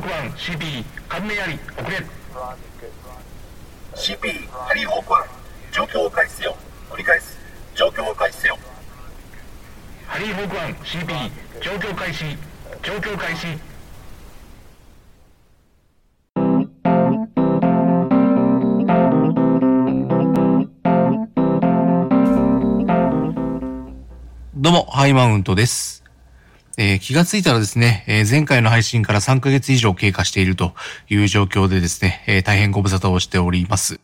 [0.00, 1.96] ークワン CP 関連あり遅れ
[3.94, 5.24] CP ハリーホークワン
[5.72, 6.56] 状況を開始せよ。
[6.90, 7.38] 繰り返す。
[7.74, 8.58] 状況を開始せよ。
[10.06, 12.24] ハリーホークワン CP 状況開始
[12.82, 13.46] 状況開始
[24.56, 26.04] どうも、ハイマウントです。
[26.82, 30.72] えー気がついたらですね、えー前回の配信から3ヶ月以上経過していると
[31.10, 34.00] いう状況でですね、えー大変ご無沙汰をしております。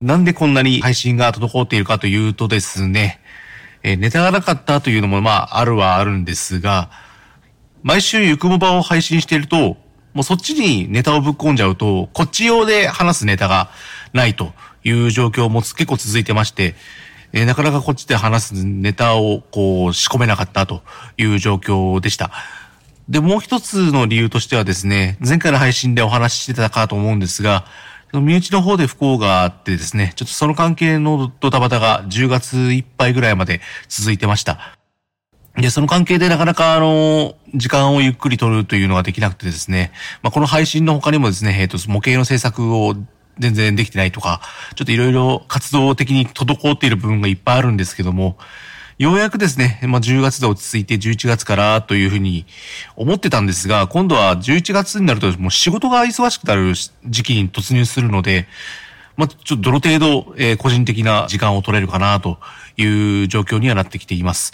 [0.00, 3.20] なんでこんなに配信が滞っているかというとですね、
[3.82, 6.90] えネタがなかったというのもまああるはあるんですが、
[7.82, 9.76] 毎週ゆくもばを配信していると、
[10.14, 13.68] もうそっちにネタをぶっ込んじゃうと、こっち用で話すネタが
[14.14, 14.54] ないと
[14.84, 16.76] いう状況も結構続いてまして、
[17.36, 20.82] えーなかなかこっちで話すネタをこう仕込めなかったと
[21.18, 22.30] いう状況でした。
[23.08, 27.66] で、もう一つの理由としてはですね、前回の配信でお話ししてたかと思うんですが、
[28.12, 34.78] 身内の方で不幸があってですね、ちょっとその関係のドタバタが10月いっぱいぐらいまで続いてました。
[35.56, 39.90] で、その関係でなかなかあの、時間をゆっくり取るというのができなくてですね、
[40.22, 42.94] まあ、この配信の他にもですね、えっ、と、模型の制作を
[43.38, 44.40] 全然できてないとか、
[44.74, 48.36] ちょっといろいろ活動的に滞っている部分がいっぱいあるんですけども、
[48.98, 52.46] ようやくですね、まあ、10月で落ち着いて11月からというふうに
[52.94, 56.74] 思ってたんですが、今度は11月になるともう仕事が忙しくなる
[57.06, 58.46] 時期に突入するので、
[59.16, 62.38] まあ、ちょっとどの程度、えー個人的な時間を取れるかなと
[62.76, 62.84] い
[63.24, 64.52] う状況にはなってきています。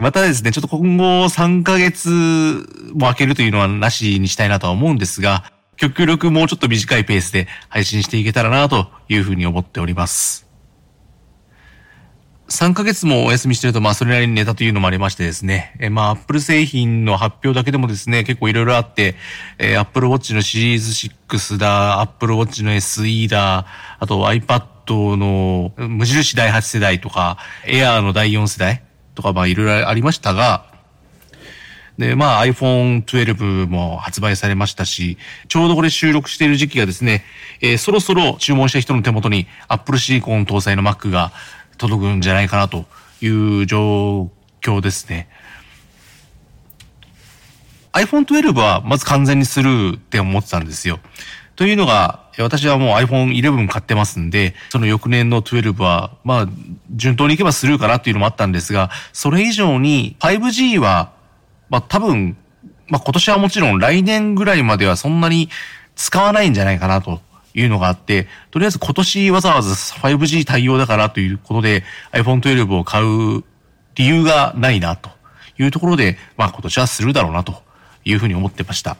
[0.00, 5.44] またですね、ちょっと今後3ヶ月も空けるというのはなしにしたいなとは思うんですが、
[5.80, 10.46] 極力もうちょっと短いペースで配信していけたらなというふうに思っております。
[12.50, 15.74] 3ヶ月もお休みしてると、まあ、それなりにネタというのもありましてですね。
[15.80, 19.14] え、まあ、Apple 製品の発表だけでもですね、結構いろいろあって、
[19.56, 20.90] えー Apple Watch のシリーズ
[21.30, 23.66] 6だ、Apple Watch の SE だ、
[23.98, 28.82] あと iPad の無印第8世代とか、Air の第4世代
[29.14, 30.69] とか、まあ、いろいろありましたが、
[32.00, 35.18] で、まあ iPhone 12も発売されましたし、
[35.48, 37.24] ちょうどこれ収録している時期がですね、
[37.60, 41.30] えーそろそろ注文した人の手元に Apple Silicon 搭載の Mac が
[41.76, 42.86] 届くんじゃないかなと
[43.20, 44.30] いう状
[44.62, 45.28] 況ですね。
[47.92, 51.00] iPhone 12はまず完全にスルーって思ってたんですよ。
[51.54, 56.48] というのが、私はもう iPhone 11買ってますんで、その翌年の12は、まあ、
[56.92, 61.19] 順当にいけばスルーかなっていうのもあったんですが、それ以上に 5G は、
[61.70, 62.36] まあ多分、
[62.88, 65.48] まあ今年はもちろん来年ぐらいまではそんなに
[65.96, 67.20] 使わないんじゃないかなと
[67.54, 73.44] いうのがあって、とりあえず今年わざわざ 5G 対応だからということで iPhone 12を買う
[73.94, 75.10] 理由がないなと
[75.58, 77.62] いうところで、まあ今年はするだろうなと
[78.04, 78.96] いうふうに思ってました。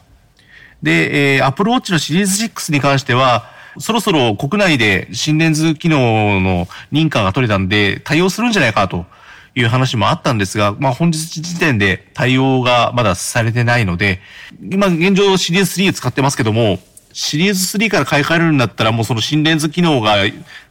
[0.81, 3.45] で、えー、Apple Watch のシリーズ6に関しては、
[3.79, 9.05] そろそろ国内で心電図機能の認可が取れたんで、対応するんじゃないかと
[9.53, 14.21] いう話もあったんですが、まあ本日時点で対応がまだされてないので、
[14.61, 16.79] 今現状シリーズ3使ってますけども、
[17.13, 20.15] シリーズ3から買い替えるんだったらもうその心電図機能が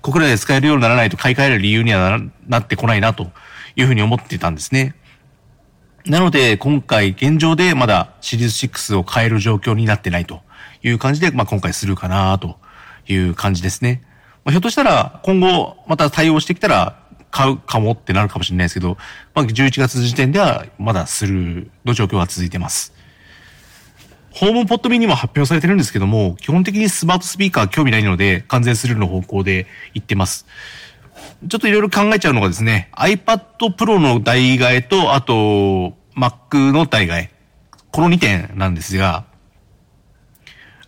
[0.03, 3.31] 国内で使えるようにならないと買い替える理由にはななってこないなと
[3.77, 4.95] いうふうに思ってたんですね。
[6.07, 10.41] なので、今回現状でまだシリーズ6を変える状況になってないと
[10.83, 12.57] いう感じで、まあ今回するかなと
[13.07, 14.03] いう感じですね。
[14.45, 17.00] まあ、ひょっとしたら今後また対応してきたら
[17.31, 18.97] 買うかもってなるかもしれないですけど、
[19.35, 22.93] まあ11月時点ではまだスルーの状況が続いてます。
[24.33, 30.47] ホームポットミニも発表されてるんですけども、基本的にスマートスピーカー興味ないので、完全スルーの方向で行ってます。
[31.49, 33.41] ちょっといろいろ考えちゃうのがですね、iPad
[33.75, 37.31] Pro の代替えと、あと、Mac の代替え。
[37.91, 39.25] この2点なんですが、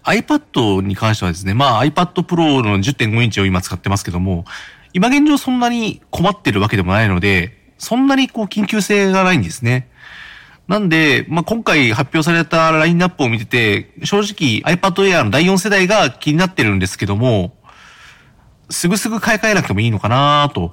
[0.04, 4.44] iPad に関してはですね、まあ iPad Pro の10.5インチを今使ってますけども、
[4.92, 9.88] 今現状そんなに困ってるわけでもないので、そんなにこう緊急性がないんですね。
[10.68, 17.56] なんで、まあ、今回発表されたラインナップを見てて、正直 iPad Air の第4世代が気になってるんですけども、
[18.70, 20.72] すぐすぐ買い替えなくてもいいのかなと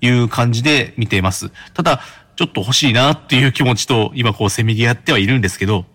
[0.00, 1.50] いう感じで見ています。
[1.74, 2.00] ただ、
[2.36, 5.86] ちょっと欲しいなっていう気持ちと、今こうせめぎ合ってはいるんですけど、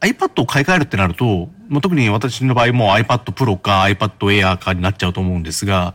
[0.00, 1.24] iPad を買い替えるってなると、
[1.68, 5.94] もう特に私の場合も iPad Pro か iPad Air かになっちゃうと思うんですが、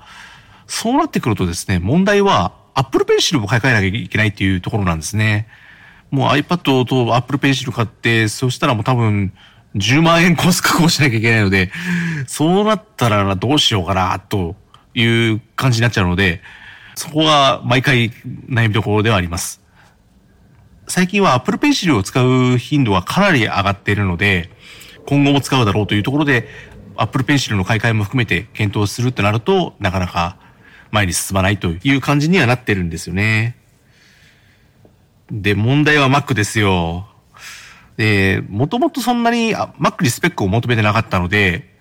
[0.69, 5.47] そうなってくるとですね、問題は Apple Pencil も買い替えなきゃいけないっていうところなんですね。
[6.11, 9.33] もう iPad と Apple Pencil 買って、そしたらもう多分
[9.75, 11.71] 10万円コース確保しなきゃいけないので、
[12.27, 14.55] そうなったらどうしようかな、と
[14.93, 16.41] いう感じになっちゃうので、
[16.95, 18.11] そこが毎回
[18.47, 19.61] 悩みどころではあります。
[20.87, 24.51] 最近は Apple Pencil を使う頻度がかなり上がっているので、
[25.05, 26.47] 今後も使うだろうというところで、
[26.95, 30.37] Apple Pencil の買い替えも含めて検討するってなると、なかなか
[30.91, 33.55] 前に進まないという感じにはなってるんですよね。
[35.31, 37.07] で、問題は Mac ですよ。
[37.97, 41.77] で、もともとそんなに Mac にスペックを求めてなかったので、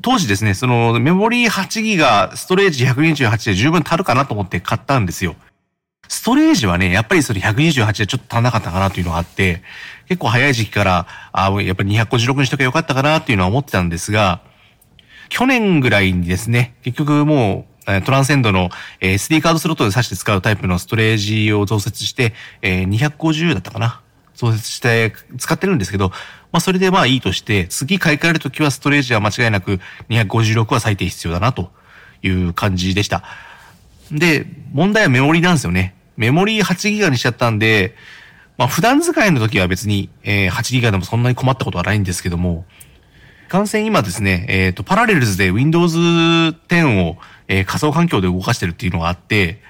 [0.00, 5.36] 当時ですね、そのメモリー8ギガ、ストレージ128で十分足るかなと思って買ったんですよ。
[6.08, 9.62] ストレージはね、やっぱりそれ128でちょっと足んなかったかなというのがあって、
[10.08, 14.40] 結構早い時期から、あやっぱり256にしとけばよかったかなっていうのは思ってたんですが、
[15.28, 17.71] 去年ぐらいにですね、結局もう、
[18.04, 18.70] トランセンドの
[19.00, 24.00] SD カードスロットで挿して使うタイプのストレージを増設して、250だったかな。
[24.34, 26.10] 増設して使ってるんですけど、
[26.52, 31.70] まあそれでまあいいとして、次買い替えるときはストレージは間違いなく256は最低必要だなと
[32.22, 33.24] いう感じでした。
[34.10, 35.94] で、問題はメモリなんですよね。
[36.16, 37.94] メモリ8ギガにしちゃったんで、
[38.58, 42.64] まあ普段使いの時は別に、え、8ギガでもそんなに困ったことはないんですけども、
[43.48, 47.18] 感染今ですね、えっ、ー、と、パラレルズで Windows 10を、
[47.58, 49.60] え、仮想環境で動かしてるっていうのがあって、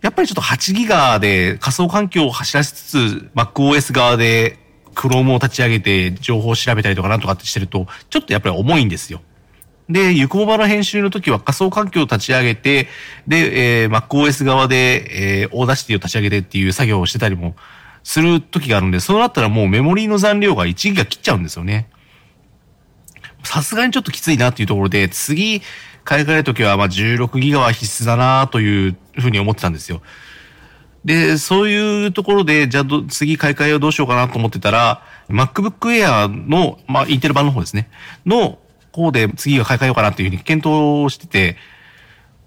[0.00, 4.58] やっぱりちょっと8ギガで仮想環境を走らせつつ、MacOS 側で
[4.94, 9.20] Chrome を立ち上げて情報を調べたりとかなんとかってしてると、ちょっとやっぱり重いんですよ。
[9.88, 12.88] で、ゆくもばの編集の時は仮想環境を立ち上げて、
[13.26, 17.56] で、えー、MacOS 側で、えー、 Audacity を立ち上げてっていう作業をしてたりも
[18.04, 21.88] する時があるんで、そうなったらもうメモリーの残量が1ギガ切っちゃうんですよね。
[23.48, 25.62] さすがにちょっときついなっていうところで、次、
[26.04, 30.02] 買い替えるときは、まあ、16ギガは必須だなというふうに思ってたんですよ。
[31.06, 37.88] で、そういうところで、じゃあ次買い替えをどうしようかなと思ってたら、MacBook Air の、まあ、インテル版の方ですね。
[38.26, 38.58] の
[38.92, 41.56] 方で次は買い替えようかなっていうふうに検討してて、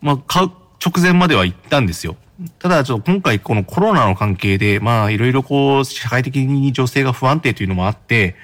[0.01, 2.15] まあ、買う直前までは行ったんですよ。
[2.59, 8.35] ただ、ちょっと今回このコロナの関係で、まあ、いろいろこう、社会的に情勢が不安定というのもあって、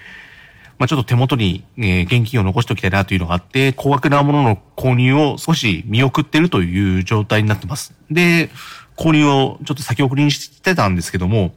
[0.79, 7.95] まあ、ちょっと手元に、えー、現金を残しておきたいなというのがあって、高額なものの購入を少し見送ってるという状態になってます。
[8.11, 8.49] で、
[8.95, 11.53] 購入をちょっと先送りにしてたんですけども、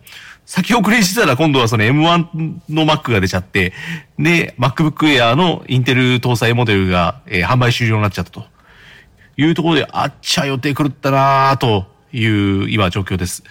[0.46, 3.72] 先送りにしてたら今度はその M1 の Mac が出ちゃって、
[4.18, 8.44] で、MacBook Air のインテル搭載モデルが、えー、販売終了になっちゃったと
[9.36, 13.44] いうところで、あっちゃ予定狂ったなぁという今状況です。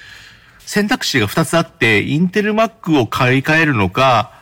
[0.60, 4.39] 選択肢が2つあって、インテル Mac を買い替えるのか、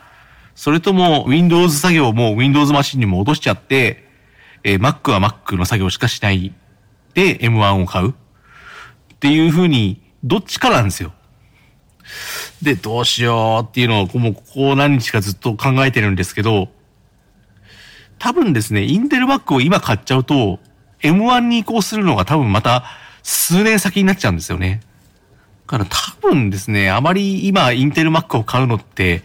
[0.57, 4.03] それとも Windows 作業も Windows マシンに戻しちゃって、
[4.63, 6.51] えー、Mac は Mac の作業しかしない
[7.13, 8.13] で M1 を買うっ
[9.19, 11.13] ていう風に、どっちかなんですよ。
[12.63, 16.69] で、どうしようっていうのを、もうここ何日かずっと考えてるんですけど、
[18.17, 20.59] 多分ですね、インテル Mac を今買っちゃうと、
[21.03, 22.83] M1 に移行するのが多分また
[23.21, 24.81] 数年先になっちゃうんですよね。
[25.67, 29.23] だから多分ですね、あまり今インテル Mac を買うのって、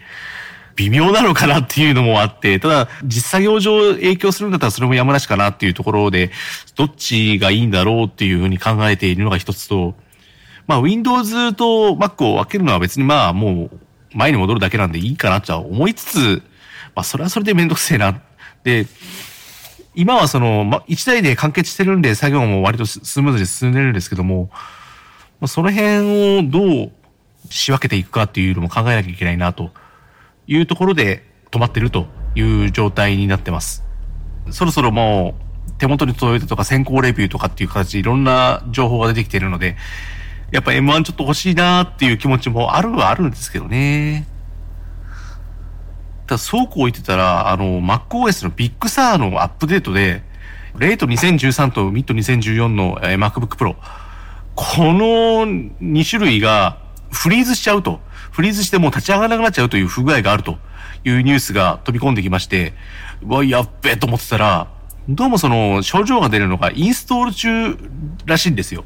[0.77, 6.31] 微妙なのかなっていうのもあって、ただ、実作業上影響するんだったらそれも山なしかなっていうところで、
[6.77, 9.95] どっちがいいんだろうっていうふうに考えているのが一つと、
[10.67, 13.79] まあ、Windows と Mac を分けるのは別にまあ、もう、
[14.15, 16.43] 前に戻るだけなんでいいかなとは思いつつ、
[16.95, 18.21] まあ、それはそれでめんどくせえな。
[18.65, 18.87] で、
[19.95, 24.51] 今はその、まあ、一台で完結してるんで作業も割とスムーズに進んでるんですけども、
[25.41, 26.93] まあ、その辺をどう
[27.51, 29.71] 仕分けていくかっていうのも考えなきゃいけないなと
[30.47, 33.85] いうところで止まってるという状態になってます。
[34.51, 35.35] そろそろも
[35.69, 39.77] う手元に届いたとか先行レビューとかっていう形でいろんな情報が出てきているので、
[40.51, 44.27] やっぱ M1 ちょっと欲しいなっていう気持ちもあるはあるんですけどね。
[46.27, 50.23] ただそうこうしてたら、あの、MacOS の Big Sur のアップデートで、
[50.79, 53.77] Late 2013と Mid 2014の、えー、MacBook Pro、
[54.55, 56.79] この2種類が
[57.23, 58.01] フリーズしちゃうと。
[58.33, 60.59] フリーズしてもう立ち上がらなくなっちゃうという不具合があると
[61.05, 62.73] いうニュースが飛び込んできまして、
[63.23, 64.67] うわ、やっべえと思ってたら、
[65.09, 67.79] どうもその症状が出るのがインストール中
[68.27, 68.85] らしいんですよ。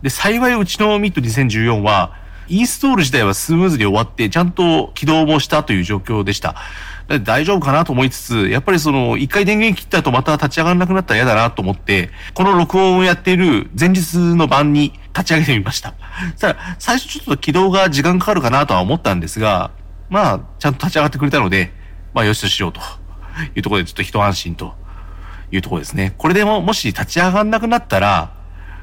[0.00, 2.14] で、幸いうちのミッド2014は、
[2.48, 6.56] インストール自体はスムーズに終わって、ちゃんと起動もしたという状況でした。
[7.24, 15.94] 大丈夫かなと思いつつ、やっぱりその、一回電源切った後また立ち上がらなくなったら嫌だなと思って、この録音をやっている前日の晩に立ち上げてみました。
[16.38, 19.72] ただ、最初ちょっと起動が時間かかるかなとは思ったんですが、
[20.08, 21.72] まあ、ちゃんと立ち上がってくれたので、
[22.14, 22.80] まあ、よしとしようと
[23.54, 24.74] いうところでちょっと一安心と
[25.50, 26.14] いうところですね。
[26.18, 28.32] これでも、もし立ち上がんなくなったら、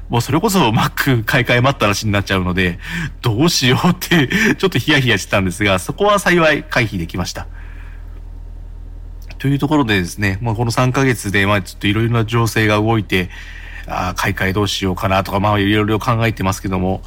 [0.08, 2.78] もうそれこそ Mac 買い替え待ったらしになっちゃうので、
[3.22, 7.46] どうしようって ちょっとヒヤヒヤしてたんですが、そこは幸い回避できました。
[9.38, 13.30] というところでですね、まあ、この3ヶ月で、まあ、ちょっといろいろな情勢が動いて、
[13.86, 17.02] あ買い替えどうしようかなとか、まあ、いろいろ考えてますけども、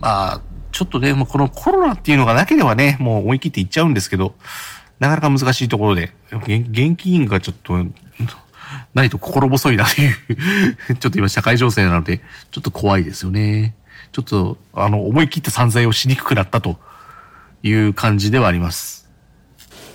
[0.00, 0.40] まあ、
[0.72, 4.34] ちょっとね、もこのコロナっていうのがなければね、もう思い切っていっちゃうんですけど、
[4.98, 7.84] なかなか難しいところで、現金がちょっと、
[8.92, 12.18] ないと心細いなという ちょっと今社会情勢なので、
[12.50, 13.74] ちょっと怖いですよね。
[14.12, 16.78] ちょっと、あの、思い切って散財をしにくくなったと
[17.62, 19.08] いう感じではあります。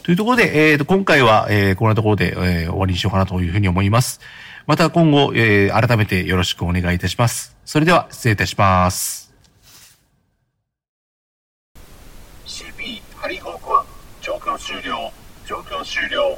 [0.03, 4.21] というところで、えーと、今回は、えーこんなところで、えー終わりにしようかなというふうに思います。
[4.69, 7.57] また今後、えー改めてよろしくお願いいたします。
[7.65, 9.33] それでは、失礼いたします。
[12.45, 13.83] CP ハリーホークは
[14.21, 15.11] 状況終了
[15.47, 16.37] 状況終了